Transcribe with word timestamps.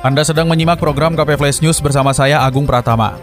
Anda 0.00 0.24
sedang 0.24 0.48
menyimak 0.48 0.80
program 0.80 1.12
KP 1.12 1.36
Flash 1.36 1.60
News 1.60 1.76
bersama 1.76 2.16
saya 2.16 2.40
Agung 2.40 2.64
Pratama. 2.64 3.20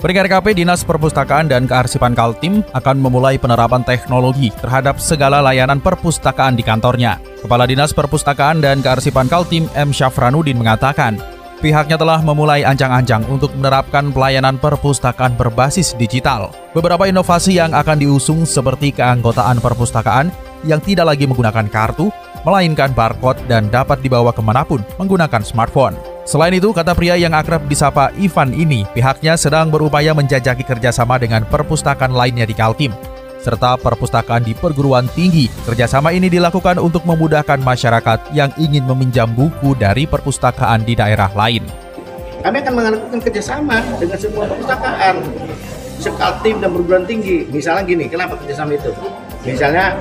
Peringkat 0.00 0.32
KP 0.32 0.56
Dinas 0.56 0.80
Perpustakaan 0.80 1.52
dan 1.52 1.68
Kearsipan 1.68 2.16
Kaltim 2.16 2.64
akan 2.72 2.96
memulai 2.96 3.36
penerapan 3.36 3.84
teknologi 3.84 4.48
terhadap 4.56 4.96
segala 4.96 5.44
layanan 5.44 5.84
perpustakaan 5.84 6.56
di 6.56 6.64
kantornya. 6.64 7.20
Kepala 7.44 7.68
Dinas 7.68 7.92
Perpustakaan 7.92 8.64
dan 8.64 8.80
Kearsipan 8.80 9.28
Kaltim 9.28 9.68
M. 9.76 9.92
Syafranuddin 9.92 10.56
mengatakan, 10.56 11.20
pihaknya 11.60 12.00
telah 12.00 12.24
memulai 12.24 12.64
ancang-ancang 12.64 13.28
untuk 13.28 13.52
menerapkan 13.52 14.08
pelayanan 14.08 14.56
perpustakaan 14.56 15.36
berbasis 15.36 15.92
digital. 16.00 16.56
Beberapa 16.72 17.04
inovasi 17.04 17.60
yang 17.60 17.76
akan 17.76 18.00
diusung 18.00 18.48
seperti 18.48 18.96
keanggotaan 18.96 19.60
perpustakaan 19.60 20.32
yang 20.64 20.80
tidak 20.80 21.04
lagi 21.04 21.28
menggunakan 21.28 21.68
kartu, 21.68 22.08
melainkan 22.48 22.96
barcode 22.96 23.44
dan 23.44 23.68
dapat 23.68 24.00
dibawa 24.00 24.32
ke 24.32 24.40
mana 24.40 24.64
pun 24.64 24.80
menggunakan 24.96 25.44
smartphone. 25.44 25.92
Selain 26.24 26.56
itu, 26.56 26.72
kata 26.72 26.96
pria 26.96 27.16
yang 27.20 27.36
akrab 27.36 27.68
disapa 27.68 28.08
Ivan 28.16 28.56
ini, 28.56 28.88
pihaknya 28.96 29.36
sedang 29.36 29.68
berupaya 29.68 30.16
menjajaki 30.16 30.64
kerjasama 30.64 31.20
dengan 31.20 31.44
perpustakaan 31.44 32.12
lainnya 32.12 32.44
di 32.44 32.52
Kaltim, 32.52 32.92
serta 33.40 33.80
perpustakaan 33.80 34.44
di 34.44 34.52
perguruan 34.52 35.08
tinggi. 35.12 35.48
Kerjasama 35.64 36.12
ini 36.12 36.28
dilakukan 36.28 36.76
untuk 36.80 37.04
memudahkan 37.08 37.60
masyarakat 37.64 38.32
yang 38.36 38.52
ingin 38.60 38.84
meminjam 38.84 39.28
buku 39.32 39.72
dari 39.76 40.04
perpustakaan 40.04 40.84
di 40.84 40.92
daerah 40.96 41.32
lain. 41.32 41.64
Kami 42.44 42.56
akan 42.60 42.72
melakukan 42.76 43.20
kerjasama 43.24 43.80
dengan 43.96 44.18
semua 44.20 44.44
perpustakaan, 44.46 45.14
sekaltim 45.96 46.60
dan 46.60 46.70
perguruan 46.76 47.08
tinggi. 47.08 47.48
Misalnya 47.48 47.88
gini, 47.88 48.04
kenapa 48.04 48.36
kerjasama 48.36 48.76
itu? 48.76 48.92
Misalnya 49.48 49.96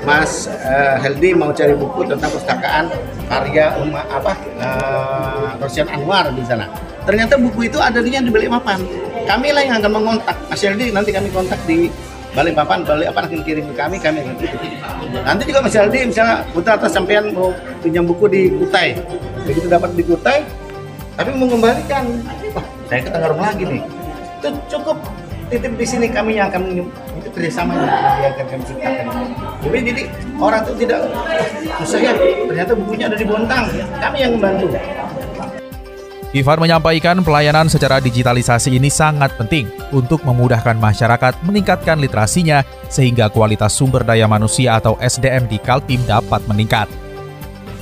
Mas 0.00 0.48
uh, 0.48 0.96
Heldi 1.00 1.36
mau 1.36 1.52
cari 1.52 1.76
buku 1.76 2.08
tentang 2.08 2.32
perpustakaan 2.32 2.88
karya 3.28 3.76
umat 3.84 4.06
apa 4.08 4.32
uh, 4.60 5.48
Rosian 5.60 5.88
Anwar 5.92 6.32
di 6.32 6.40
sana. 6.48 6.64
Ternyata 7.04 7.36
buku 7.36 7.68
itu 7.68 7.76
ada 7.76 8.00
di 8.00 8.12
di 8.12 8.32
Balikpapan. 8.32 8.80
Kami 9.28 9.48
lah 9.52 9.62
yang 9.62 9.76
akan 9.84 9.92
mengontak 9.92 10.36
Mas 10.48 10.60
Heldi 10.64 10.88
nanti 10.90 11.12
kami 11.12 11.28
kontak 11.28 11.60
di 11.68 11.92
Balikpapan, 12.30 12.86
balik 12.86 13.10
apa 13.10 13.26
akan 13.26 13.42
kirim 13.42 13.66
ke 13.68 13.74
kami, 13.74 13.98
kami 13.98 14.22
akan 14.22 14.34
kirim. 14.38 14.58
Nanti 15.26 15.42
juga 15.50 15.66
Mas 15.66 15.74
Heldi 15.74 16.14
misalnya 16.14 16.46
putar 16.54 16.78
atas 16.78 16.94
sampean 16.94 17.34
mau 17.34 17.50
pinjam 17.82 18.06
buku 18.06 18.30
di 18.30 18.42
Kutai. 18.54 18.94
Begitu 19.50 19.66
dapat 19.66 19.90
di 19.98 20.02
Kutai, 20.06 20.46
tapi 21.18 21.34
mau 21.34 21.50
mengembalikan, 21.50 22.06
wah 22.54 22.62
saya 22.86 23.02
ke 23.02 23.10
Tenggarong 23.10 23.42
lagi 23.42 23.62
nih. 23.66 23.82
Itu 24.38 24.48
cukup 24.70 24.96
titip 25.50 25.74
di 25.74 25.86
sini 25.86 26.06
kami 26.06 26.38
yang 26.38 26.48
akan 26.48 26.62
itu 27.18 27.28
kerjasama 27.34 27.74
yang 28.22 28.32
akan 28.38 28.46
kami 28.46 28.62
ciptakan. 28.64 29.06
Jadi, 29.60 29.78
jadi 29.92 30.02
orang 30.38 30.62
itu 30.64 30.72
tidak 30.86 31.00
saya 31.82 32.10
ternyata 32.46 32.72
bukunya 32.78 33.04
ada 33.10 33.18
di 33.18 33.26
Bontang, 33.26 33.66
kami 33.98 34.16
yang 34.22 34.32
membantu. 34.38 34.70
Ivan 36.30 36.62
menyampaikan 36.62 37.18
pelayanan 37.26 37.66
secara 37.66 37.98
digitalisasi 37.98 38.78
ini 38.78 38.86
sangat 38.86 39.34
penting 39.34 39.66
untuk 39.90 40.22
memudahkan 40.22 40.78
masyarakat 40.78 41.42
meningkatkan 41.42 41.98
literasinya 41.98 42.62
sehingga 42.86 43.26
kualitas 43.26 43.74
sumber 43.74 44.06
daya 44.06 44.30
manusia 44.30 44.78
atau 44.78 44.94
SDM 45.02 45.50
di 45.50 45.58
Kaltim 45.58 45.98
dapat 46.06 46.46
meningkat. 46.46 46.99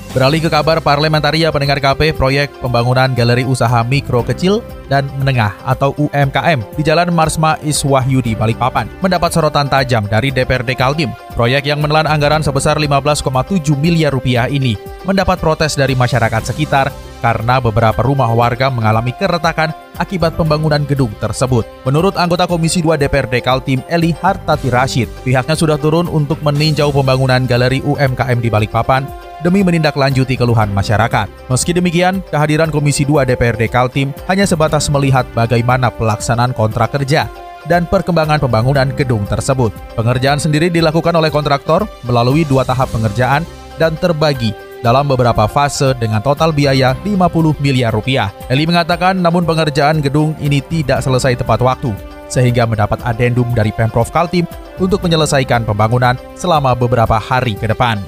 Beralih 0.09 0.41
ke 0.41 0.49
kabar 0.49 0.81
parlementaria 0.81 1.53
pendengar 1.53 1.85
KP, 1.85 2.17
proyek 2.17 2.49
pembangunan 2.65 3.13
galeri 3.13 3.45
usaha 3.45 3.85
mikro 3.85 4.25
kecil 4.25 4.65
dan 4.89 5.05
menengah 5.21 5.53
atau 5.69 5.93
UMKM 6.01 6.65
di 6.81 6.83
Jalan 6.83 7.13
Marsma 7.13 7.61
Iswahyudi 7.61 8.33
Balikpapan 8.33 8.89
mendapat 9.05 9.37
sorotan 9.37 9.69
tajam 9.69 10.09
dari 10.09 10.33
DPRD 10.33 10.81
Kaltim. 10.81 11.13
Proyek 11.37 11.69
yang 11.69 11.85
menelan 11.85 12.09
anggaran 12.09 12.41
sebesar 12.41 12.81
15,7 12.81 13.29
miliar 13.77 14.09
rupiah 14.09 14.49
ini 14.49 14.81
mendapat 15.05 15.37
protes 15.45 15.77
dari 15.77 15.93
masyarakat 15.93 16.41
sekitar 16.41 16.89
karena 17.21 17.61
beberapa 17.61 18.01
rumah 18.01 18.33
warga 18.33 18.73
mengalami 18.73 19.13
keretakan 19.13 19.77
akibat 20.01 20.41
pembangunan 20.41 20.89
gedung 20.89 21.13
tersebut. 21.21 21.69
Menurut 21.85 22.17
anggota 22.17 22.49
Komisi 22.49 22.81
2 22.81 22.97
DPRD 22.97 23.45
Kaltim 23.45 23.85
Eli 23.93 24.17
Hartati 24.17 24.73
Rashid, 24.73 25.13
pihaknya 25.21 25.53
sudah 25.53 25.77
turun 25.77 26.09
untuk 26.09 26.41
meninjau 26.41 26.97
pembangunan 26.97 27.45
galeri 27.45 27.85
UMKM 27.85 28.39
di 28.41 28.49
Balikpapan 28.49 29.28
demi 29.43 29.63
menindaklanjuti 29.63 30.35
keluhan 30.35 30.71
masyarakat. 30.75 31.27
Meski 31.51 31.71
demikian, 31.75 32.21
kehadiran 32.31 32.71
Komisi 32.75 33.07
2 33.07 33.29
DPRD 33.29 33.71
Kaltim 33.71 34.11
hanya 34.27 34.45
sebatas 34.47 34.91
melihat 34.91 35.27
bagaimana 35.35 35.91
pelaksanaan 35.95 36.55
kontrak 36.55 36.95
kerja 36.95 37.31
dan 37.67 37.85
perkembangan 37.85 38.41
pembangunan 38.41 38.89
gedung 38.97 39.29
tersebut. 39.29 39.71
Pengerjaan 39.95 40.41
sendiri 40.41 40.73
dilakukan 40.73 41.13
oleh 41.15 41.29
kontraktor 41.29 41.85
melalui 42.07 42.43
dua 42.49 42.65
tahap 42.65 42.89
pengerjaan 42.91 43.45
dan 43.77 43.95
terbagi 43.99 44.55
dalam 44.81 45.11
beberapa 45.11 45.51
fase 45.51 45.93
dengan 45.99 46.23
total 46.23 46.55
biaya 46.55 46.95
50 47.03 47.59
miliar 47.59 47.91
rupiah. 47.91 48.31
Eli 48.47 48.65
mengatakan 48.65 49.19
namun 49.19 49.43
pengerjaan 49.43 49.99
gedung 49.99 50.39
ini 50.39 50.63
tidak 50.63 51.03
selesai 51.03 51.35
tepat 51.35 51.59
waktu, 51.61 51.91
sehingga 52.31 52.63
mendapat 52.65 53.03
adendum 53.03 53.51
dari 53.53 53.75
Pemprov 53.75 54.09
Kaltim 54.15 54.47
untuk 54.79 55.03
menyelesaikan 55.03 55.67
pembangunan 55.67 56.15
selama 56.39 56.79
beberapa 56.79 57.19
hari 57.19 57.59
ke 57.59 57.67
depan 57.67 57.99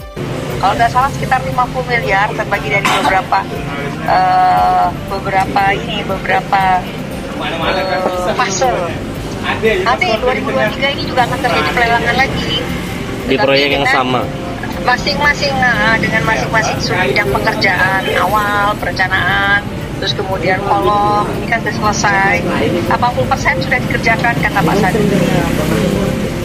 kalau 0.60 0.76
nggak 0.76 0.92
salah 0.92 1.10
sekitar 1.16 1.40
50 1.40 1.56
miliar 1.88 2.28
terbagi 2.36 2.68
dari 2.68 2.84
beberapa 2.84 3.38
uh, 4.04 4.86
beberapa 5.08 5.62
ini 5.72 6.04
beberapa 6.04 6.84
uh, 7.40 8.32
fase. 8.36 8.68
Nanti 9.88 10.08
2023 10.20 10.94
ini 11.00 11.04
juga 11.08 11.24
akan 11.24 11.38
terjadi 11.40 11.70
pelelangan 11.72 12.16
lagi 12.20 12.52
di 13.24 13.36
proyek 13.40 13.68
yang 13.80 13.88
sama. 13.88 14.20
Masing-masing 14.84 15.52
nah, 15.56 15.96
dengan 15.96 16.22
masing-masing 16.28 16.76
bidang 17.08 17.28
pekerjaan 17.32 18.00
awal 18.20 18.76
perencanaan 18.76 19.64
terus 20.00 20.16
kemudian 20.16 20.56
kolom 20.64 21.28
ini 21.36 21.44
kan 21.44 21.60
sudah 21.60 21.76
selesai 21.92 22.40
80% 22.88 23.68
sudah 23.68 23.78
dikerjakan 23.84 24.32
kata 24.40 24.60
Pak 24.64 24.76
Sadi 24.80 25.04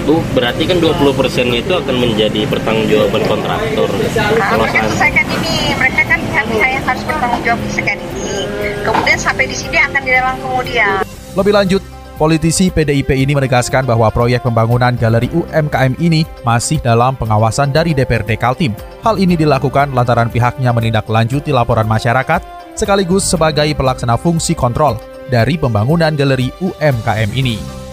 Bu, 0.05 0.21
berarti 0.37 0.69
kan 0.69 0.77
20% 0.77 1.49
itu 1.49 1.73
akan 1.73 1.95
menjadi 1.97 2.45
pertanggungjawaban 2.45 3.25
kontraktor. 3.25 3.89
Nah, 4.13 4.53
mereka 4.53 4.85
selesaikan 4.85 5.25
ini, 5.25 5.73
mereka 5.73 6.01
kan 6.05 6.19
pihak-pihak 6.21 6.69
yang 6.77 6.83
harus 6.85 7.03
bertanggung 7.09 7.41
jawab 7.41 7.59
selesaikan 7.65 7.97
ini. 7.97 8.37
Kemudian 8.85 9.17
sampai 9.17 9.45
di 9.49 9.55
sini 9.57 9.77
akan 9.81 10.01
dilelang 10.05 10.37
kemudian. 10.37 11.01
Lebih 11.33 11.53
lanjut, 11.57 11.81
Politisi 12.15 12.71
PDIP 12.71 13.11
ini 13.11 13.35
menegaskan 13.35 13.83
bahwa 13.83 14.07
proyek 14.07 14.47
pembangunan 14.47 14.95
galeri 14.95 15.27
UMKM 15.35 15.99
ini 15.99 16.23
masih 16.47 16.79
dalam 16.79 17.11
pengawasan 17.19 17.75
dari 17.75 17.91
DPRD 17.91 18.39
Kaltim. 18.39 18.71
Hal 19.03 19.19
ini 19.19 19.35
dilakukan 19.35 19.91
lantaran 19.91 20.31
pihaknya 20.31 20.71
menindaklanjuti 20.71 21.51
laporan 21.51 21.83
masyarakat 21.83 22.39
sekaligus 22.79 23.27
sebagai 23.27 23.67
pelaksana 23.75 24.15
fungsi 24.15 24.55
kontrol 24.55 24.95
dari 25.27 25.59
pembangunan 25.59 26.15
galeri 26.15 26.55
UMKM 26.63 27.35
ini. 27.35 27.84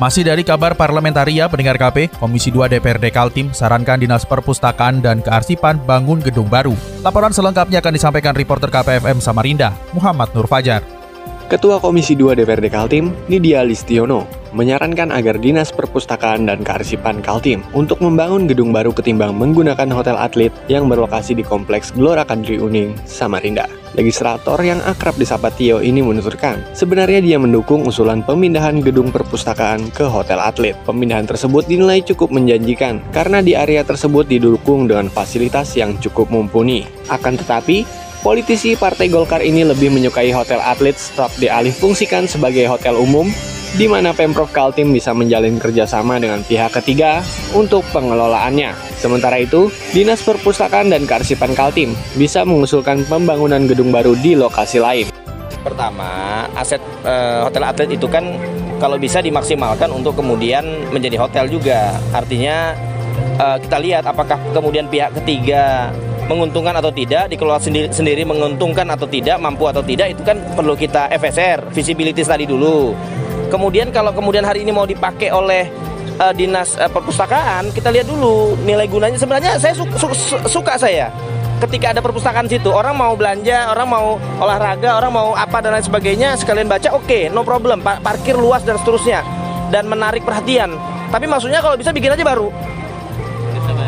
Masih 0.00 0.24
dari 0.24 0.40
kabar 0.40 0.72
parlementaria 0.72 1.44
pendengar 1.44 1.76
KP, 1.76 2.08
Komisi 2.16 2.48
2 2.48 2.72
DPRD 2.72 3.12
Kaltim 3.12 3.52
sarankan 3.52 4.00
Dinas 4.00 4.24
Perpustakaan 4.24 5.04
dan 5.04 5.20
Kearsipan 5.20 5.76
bangun 5.84 6.24
gedung 6.24 6.48
baru. 6.48 6.72
Laporan 7.04 7.36
selengkapnya 7.36 7.84
akan 7.84 8.00
disampaikan 8.00 8.32
reporter 8.32 8.72
KPFM 8.72 9.20
Samarinda, 9.20 9.76
Muhammad 9.92 10.32
Nur 10.32 10.48
Fajar. 10.48 10.80
Ketua 11.52 11.76
Komisi 11.84 12.16
2 12.16 12.32
DPRD 12.32 12.72
Kaltim, 12.72 13.12
Nidia 13.28 13.60
Listiono, 13.60 14.24
menyarankan 14.52 15.14
agar 15.14 15.38
Dinas 15.38 15.70
Perpustakaan 15.74 16.46
dan 16.46 16.62
Kearsipan 16.66 17.22
Kaltim 17.22 17.66
untuk 17.74 17.98
membangun 18.04 18.46
gedung 18.50 18.70
baru 18.70 18.94
ketimbang 18.94 19.34
menggunakan 19.34 19.88
hotel 19.90 20.16
atlet 20.18 20.52
yang 20.66 20.86
berlokasi 20.86 21.34
di 21.34 21.42
Kompleks 21.42 21.90
Gelora 21.94 22.22
Kadri 22.22 22.58
Uning, 22.60 22.94
Samarinda. 23.06 23.66
Legislator 23.98 24.54
yang 24.62 24.78
akrab 24.86 25.18
disapa 25.18 25.50
Tio 25.50 25.82
ini 25.82 25.98
menuturkan, 25.98 26.62
sebenarnya 26.78 27.18
dia 27.18 27.38
mendukung 27.42 27.82
usulan 27.82 28.22
pemindahan 28.22 28.78
gedung 28.78 29.10
perpustakaan 29.10 29.90
ke 29.90 30.06
hotel 30.06 30.38
atlet. 30.38 30.78
Pemindahan 30.86 31.26
tersebut 31.26 31.66
dinilai 31.66 31.98
cukup 32.06 32.30
menjanjikan 32.30 33.02
karena 33.10 33.42
di 33.42 33.58
area 33.58 33.82
tersebut 33.82 34.30
didukung 34.30 34.86
dengan 34.86 35.10
fasilitas 35.10 35.74
yang 35.74 35.98
cukup 35.98 36.30
mumpuni. 36.30 36.86
Akan 37.10 37.34
tetapi, 37.34 37.82
Politisi 38.20 38.76
Partai 38.76 39.08
Golkar 39.08 39.40
ini 39.40 39.64
lebih 39.64 39.88
menyukai 39.88 40.28
hotel 40.28 40.60
atlet 40.60 40.92
setelah 40.92 41.32
dialih 41.40 41.72
fungsikan 41.72 42.28
sebagai 42.28 42.68
hotel 42.68 43.00
umum 43.00 43.32
di 43.78 43.86
mana 43.86 44.10
Pemprov 44.10 44.50
Kaltim 44.50 44.90
bisa 44.90 45.14
menjalin 45.14 45.54
kerjasama 45.62 46.18
dengan 46.18 46.42
pihak 46.42 46.74
ketiga 46.82 47.22
untuk 47.54 47.86
pengelolaannya. 47.94 48.74
Sementara 48.98 49.38
itu, 49.38 49.70
Dinas 49.94 50.26
Perpustakaan 50.26 50.90
dan 50.90 51.06
Kearsipan 51.06 51.54
Kaltim 51.54 51.94
bisa 52.18 52.42
mengusulkan 52.42 53.06
pembangunan 53.06 53.62
gedung 53.70 53.94
baru 53.94 54.18
di 54.18 54.34
lokasi 54.34 54.82
lain. 54.82 55.06
Pertama, 55.62 56.42
aset 56.56 56.82
uh, 57.04 57.46
hotel 57.46 57.62
atlet 57.68 57.94
itu 57.94 58.10
kan 58.10 58.24
kalau 58.82 58.96
bisa 58.96 59.20
dimaksimalkan 59.20 59.92
untuk 59.92 60.18
kemudian 60.18 60.64
menjadi 60.90 61.20
hotel 61.20 61.46
juga. 61.46 61.94
Artinya 62.10 62.74
uh, 63.38 63.60
kita 63.60 63.76
lihat 63.78 64.02
apakah 64.08 64.40
kemudian 64.50 64.88
pihak 64.88 65.14
ketiga 65.22 65.94
menguntungkan 66.30 66.78
atau 66.78 66.94
tidak, 66.94 67.26
dikelola 67.26 67.58
sendiri, 67.58 67.90
sendiri 67.90 68.22
menguntungkan 68.22 68.86
atau 68.86 69.10
tidak, 69.10 69.42
mampu 69.42 69.66
atau 69.66 69.82
tidak, 69.82 70.14
itu 70.14 70.22
kan 70.22 70.38
perlu 70.54 70.78
kita 70.78 71.10
FSR, 71.10 71.74
visibility 71.74 72.22
tadi 72.22 72.46
dulu. 72.46 72.94
Kemudian 73.50 73.90
kalau 73.90 74.14
kemudian 74.14 74.46
hari 74.46 74.62
ini 74.62 74.70
mau 74.70 74.86
dipakai 74.86 75.34
oleh 75.34 75.66
uh, 76.22 76.30
dinas 76.30 76.78
uh, 76.78 76.86
perpustakaan, 76.86 77.74
kita 77.74 77.90
lihat 77.90 78.06
dulu 78.06 78.54
nilai 78.62 78.86
gunanya. 78.86 79.18
Sebenarnya 79.18 79.58
saya 79.58 79.74
su 79.74 79.84
su 79.98 80.06
suka 80.46 80.78
saya 80.78 81.10
ketika 81.60 81.92
ada 81.92 82.00
perpustakaan 82.00 82.46
situ. 82.46 82.70
Orang 82.70 82.96
mau 82.96 83.12
belanja 83.18 83.68
orang 83.74 83.88
mau 83.90 84.16
olahraga 84.38 84.96
orang 84.96 85.12
mau 85.12 85.28
apa 85.34 85.58
dan 85.60 85.76
lain 85.76 85.84
sebagainya 85.84 86.38
sekalian 86.38 86.70
baca 86.70 86.94
oke 86.94 87.04
okay, 87.04 87.26
no 87.28 87.42
problem. 87.42 87.82
Pa 87.82 87.98
parkir 87.98 88.38
luas 88.38 88.62
dan 88.62 88.78
seterusnya 88.78 89.26
dan 89.74 89.90
menarik 89.90 90.22
perhatian. 90.22 90.78
Tapi 91.10 91.26
maksudnya 91.26 91.58
kalau 91.58 91.74
bisa 91.74 91.90
bikin 91.90 92.14
aja 92.14 92.22
baru. 92.22 92.48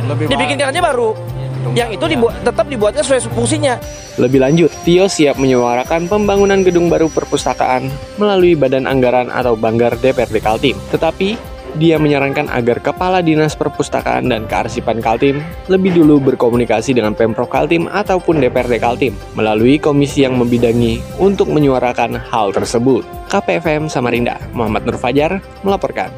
Lebih 0.03 0.27
dibikinkan 0.27 0.75
aja 0.75 0.83
baru 0.83 1.32
yang 1.73 1.91
itu 1.95 2.05
dibuat 2.05 2.35
tetap 2.43 2.67
dibuatnya 2.69 3.03
sesuai 3.07 3.33
fungsinya. 3.33 3.75
Lebih 4.21 4.45
lanjut, 4.45 4.71
Tio 4.85 5.09
siap 5.09 5.41
menyuarakan 5.41 6.11
pembangunan 6.11 6.61
gedung 6.61 6.93
baru 6.93 7.09
perpustakaan 7.09 7.89
melalui 8.21 8.53
Badan 8.53 8.85
Anggaran 8.85 9.33
atau 9.33 9.57
Banggar 9.57 9.97
DPRD 9.97 10.43
Kaltim. 10.45 10.77
Tetapi 10.93 11.53
dia 11.81 11.97
menyarankan 11.97 12.53
agar 12.53 12.85
Kepala 12.85 13.25
Dinas 13.25 13.57
Perpustakaan 13.57 14.29
dan 14.29 14.45
Kearsipan 14.45 15.01
Kaltim 15.01 15.41
lebih 15.73 15.97
dulu 15.97 16.21
berkomunikasi 16.21 16.93
dengan 16.93 17.17
Pemprov 17.17 17.49
Kaltim 17.49 17.89
ataupun 17.89 18.45
DPRD 18.45 18.77
Kaltim 18.77 19.17
melalui 19.33 19.81
komisi 19.81 20.29
yang 20.29 20.37
membidangi 20.37 21.01
untuk 21.17 21.49
menyuarakan 21.49 22.21
hal 22.21 22.53
tersebut. 22.53 23.05
KPFM 23.33 23.89
Samarinda, 23.89 24.37
Muhammad 24.53 24.85
Nur 24.85 25.01
Fajar 25.01 25.41
melaporkan. 25.65 26.13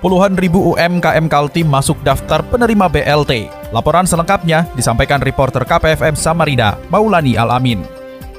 Puluhan 0.00 0.38
ribu 0.38 0.72
UMKM 0.72 1.26
Kaltim 1.28 1.68
masuk 1.68 1.98
daftar 2.06 2.40
penerima 2.46 2.86
BLT. 2.88 3.59
Laporan 3.70 4.02
selengkapnya 4.02 4.66
disampaikan 4.74 5.22
reporter 5.22 5.62
KPFM 5.62 6.18
Samarinda, 6.18 6.74
Maulani 6.90 7.38
Alamin. 7.38 7.86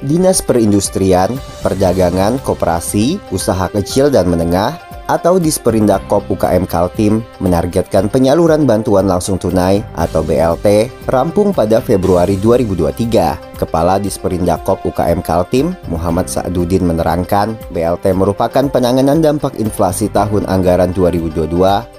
Dinas 0.04 0.44
Perindustrian, 0.44 1.32
Perdagangan, 1.64 2.36
Koperasi, 2.44 3.16
Usaha 3.32 3.72
Kecil 3.72 4.12
dan 4.12 4.28
Menengah 4.28 4.91
atau 5.10 5.38
Disperindak 5.40 6.06
UKM 6.06 6.68
Kaltim 6.68 7.24
menargetkan 7.40 8.06
penyaluran 8.12 8.68
bantuan 8.68 9.08
langsung 9.08 9.40
tunai 9.40 9.82
atau 9.98 10.22
BLT 10.22 10.90
rampung 11.10 11.50
pada 11.50 11.82
Februari 11.82 12.38
2023. 12.38 13.52
Kepala 13.62 14.02
Disperindak 14.02 14.66
UKM 14.66 15.22
Kaltim, 15.22 15.78
Muhammad 15.86 16.26
Sa'dudin 16.26 16.82
menerangkan, 16.82 17.54
BLT 17.70 18.10
merupakan 18.10 18.66
penanganan 18.66 19.22
dampak 19.22 19.54
inflasi 19.54 20.10
tahun 20.10 20.50
anggaran 20.50 20.90
2022 20.90 21.46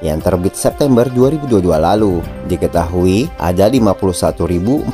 yang 0.03 0.19
terbit 0.19 0.59
September 0.59 1.07
2022 1.07 1.63
lalu. 1.79 2.19
Diketahui 2.51 3.31
ada 3.39 3.71
51.475 3.71 4.91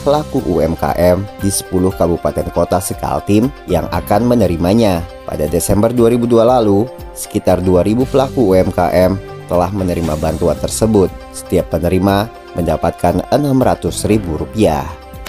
pelaku 0.00 0.38
UMKM 0.48 1.18
di 1.44 1.50
10 1.52 1.68
kabupaten 2.00 2.48
kota 2.56 2.80
sekaltim 2.80 3.52
yang 3.68 3.84
akan 3.92 4.24
menerimanya. 4.24 5.04
Pada 5.30 5.46
Desember 5.46 5.94
2002 5.94 6.42
lalu, 6.42 6.90
sekitar 7.14 7.62
2.000 7.62 8.02
pelaku 8.02 8.50
UMKM 8.50 9.14
telah 9.46 9.70
menerima 9.70 10.18
bantuan 10.18 10.58
tersebut. 10.58 11.06
Setiap 11.30 11.70
penerima 11.78 12.26
mendapatkan 12.58 13.22
Rp600.000. 13.30 14.26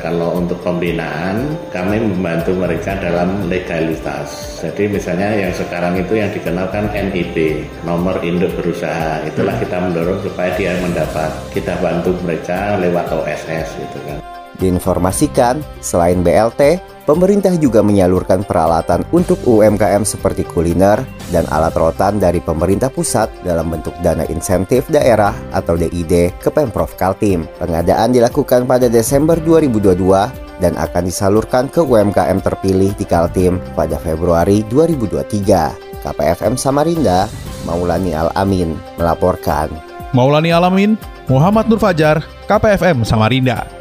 Kalau 0.01 0.41
untuk 0.41 0.57
pembinaan, 0.65 1.53
kami 1.69 2.01
membantu 2.01 2.57
mereka 2.57 2.97
dalam 2.97 3.45
legalitas. 3.45 4.57
Jadi 4.65 4.89
misalnya 4.89 5.37
yang 5.37 5.53
sekarang 5.53 5.93
itu 5.93 6.17
yang 6.17 6.33
dikenalkan 6.33 6.89
NIB, 6.89 7.61
nomor 7.85 8.17
induk 8.25 8.49
berusaha. 8.57 9.21
Itulah 9.29 9.53
kita 9.61 9.77
mendorong 9.77 10.25
supaya 10.25 10.49
dia 10.57 10.73
mendapat. 10.81 11.29
Kita 11.53 11.77
bantu 11.77 12.17
mereka 12.25 12.81
lewat 12.81 13.13
OSS 13.13 13.77
gitu 13.77 14.01
kan. 14.09 14.40
Diinformasikan, 14.61 15.65
selain 15.81 16.21
BLT, 16.21 16.91
Pemerintah 17.01 17.57
juga 17.57 17.81
menyalurkan 17.81 18.45
peralatan 18.45 19.01
untuk 19.09 19.41
UMKM 19.49 20.05
seperti 20.05 20.45
kuliner 20.45 21.01
dan 21.33 21.49
alat 21.49 21.73
rotan 21.73 22.21
dari 22.21 22.37
pemerintah 22.37 22.93
pusat 22.93 23.25
dalam 23.41 23.73
bentuk 23.73 23.91
dana 24.05 24.21
insentif 24.29 24.85
daerah 24.85 25.33
atau 25.49 25.73
DID 25.73 26.37
ke 26.37 26.47
Pemprov 26.53 26.93
Kaltim. 26.93 27.49
Pengadaan 27.57 28.13
dilakukan 28.13 28.69
pada 28.69 28.85
Desember 28.85 29.33
2022 29.41 30.61
dan 30.61 30.77
akan 30.77 31.03
disalurkan 31.03 31.67
ke 31.73 31.81
UMKM 31.81 32.37
terpilih 32.45 32.93
di 32.93 33.03
Kaltim 33.09 33.57
pada 33.73 33.97
Februari 33.97 34.61
2023. 34.69 36.05
KPFM 36.05 36.53
Samarinda, 36.53 37.25
Maulani 37.65 38.13
Al-Amin 38.13 38.77
melaporkan. 39.01 39.73
Maulani 40.13 40.53
Alamin, 40.53 40.95
Muhammad 41.25 41.65
Nur 41.65 41.81
Fajar, 41.81 42.21
KPFM 42.45 43.01
Samarinda 43.03 43.80